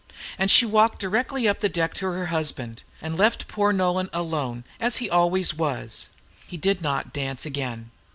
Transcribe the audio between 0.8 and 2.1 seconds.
directly up the deck to